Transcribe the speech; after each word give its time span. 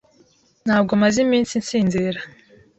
Ntabwo 0.65 0.91
maze 1.01 1.17
iminsi 1.25 1.53
nsinzira. 1.61 2.19